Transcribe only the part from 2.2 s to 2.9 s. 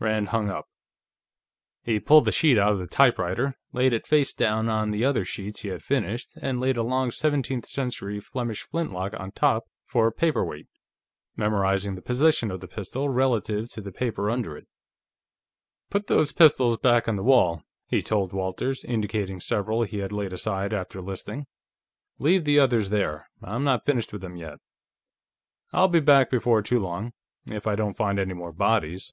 the sheet out of the